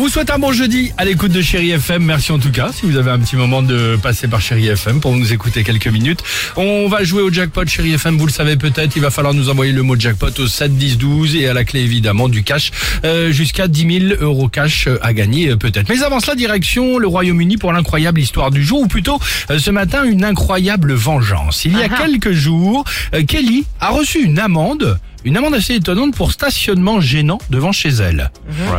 [0.00, 2.02] Vous souhaite un bon jeudi à l'écoute de Chéri FM.
[2.02, 4.98] Merci en tout cas si vous avez un petit moment de passer par Chéri FM
[4.98, 6.22] pour nous écouter quelques minutes.
[6.56, 8.96] On va jouer au jackpot Chéri FM, vous le savez peut-être.
[8.96, 11.64] Il va falloir nous envoyer le mot jackpot au 7 10 12 et à la
[11.64, 12.70] clé évidemment du cash
[13.04, 15.90] euh, jusqu'à 10 000 euros cash euh, à gagner euh, peut-être.
[15.90, 19.70] Mais avant cela, direction le Royaume-Uni pour l'incroyable histoire du jour ou plutôt euh, ce
[19.70, 21.66] matin une incroyable vengeance.
[21.66, 24.98] Il y a quelques jours, euh, Kelly a reçu une amende.
[25.24, 28.30] Une amende assez étonnante pour stationnement gênant devant chez elle.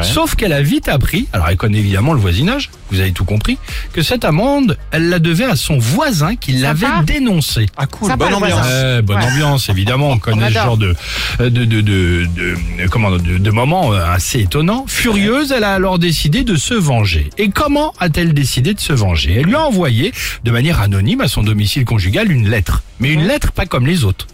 [0.01, 3.57] Sauf qu'elle a vite appris, alors elle connaît évidemment le voisinage, vous avez tout compris,
[3.93, 7.67] que cette amende, elle la devait à son voisin qui l'avait dénoncé.
[7.77, 8.65] Ah cool, bonne ambiance.
[8.67, 10.09] Ouais, bonne ambiance, évidemment.
[10.09, 10.95] On connaît ce genre de,
[11.39, 14.85] de, de, de, de- comment, de, de moments euh, assez étonnants.
[14.87, 17.29] Furieuse, elle a alors décidé de se venger.
[17.37, 19.35] Et comment a-t-elle décidé de se venger?
[19.35, 20.11] Elle lui a envoyé,
[20.43, 22.81] de manière anonyme, à son domicile conjugal, une lettre.
[22.99, 24.27] Mais une lettre pas comme les autres.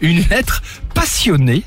[0.00, 0.62] Une lettre
[1.00, 1.62] passionnée,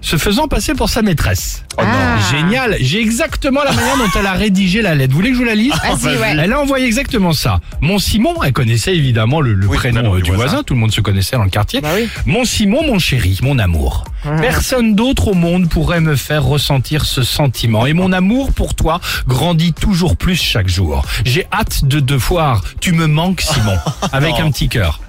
[0.00, 1.64] se faisant passer pour sa maîtresse.
[1.76, 2.38] Oh non.
[2.38, 2.76] Génial.
[2.80, 5.10] J'ai exactement la manière dont elle a rédigé la lettre.
[5.12, 5.72] Vous voulez que je vous la lise
[6.38, 7.60] Elle a envoyé exactement ça.
[7.80, 10.44] Mon Simon, elle connaissait évidemment le, le Oui, prénom euh, du voisin.
[10.50, 10.62] voisin.
[10.62, 11.80] Tout le monde se connaissait dans le quartier.
[12.26, 14.04] Mon Simon, mon chéri, mon amour.
[14.40, 17.84] Personne d'autre au monde pourrait me faire ressentir ce sentiment.
[17.86, 21.04] Et mon amour pour toi grandit toujours plus chaque jour.
[21.24, 22.62] J'ai hâte de te voir.
[22.80, 23.76] Tu me manques, Simon.
[24.12, 25.00] Avec un petit cœur.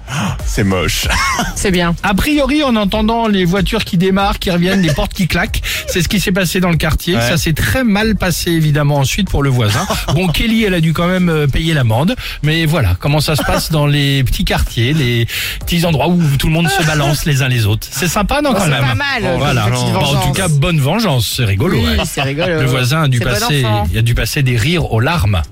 [0.44, 1.06] C'est moche.
[1.56, 1.94] C'est bien.
[2.02, 6.02] A priori, en entendant les voitures qui démarrent, qui reviennent, les portes qui claquent, c'est
[6.02, 7.14] ce qui s'est passé dans le quartier.
[7.14, 7.20] Ouais.
[7.20, 9.86] Ça s'est très mal passé évidemment ensuite pour le voisin.
[10.14, 13.42] Bon, Kelly, elle a dû quand même euh, payer l'amende, mais voilà comment ça se
[13.42, 15.26] passe dans les petits quartiers, les
[15.60, 17.86] petits endroits où tout le monde se balance les uns les autres.
[17.90, 18.80] C'est sympa, non quand c'est même.
[18.84, 19.68] pas mal, Voilà.
[19.68, 21.76] Bon, en tout cas, bonne vengeance, c'est rigolo.
[21.78, 22.04] Oui, ouais.
[22.04, 22.60] c'est rigolo.
[22.60, 25.42] Le voisin a dû C'est bon passer, il a dû passer des rires aux larmes.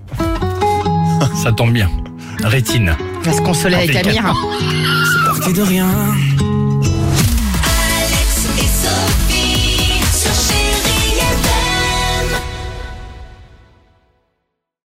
[1.42, 1.90] ça tombe bien.
[2.42, 2.96] Rétine.
[3.28, 3.94] On va se consoler avec.
[3.94, 4.32] Amir.
[5.26, 5.86] parti de rien.